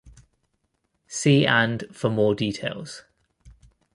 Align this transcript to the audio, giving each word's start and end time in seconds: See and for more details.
See 1.07 1.45
and 1.45 1.83
for 1.91 2.09
more 2.09 2.33
details. 2.33 3.03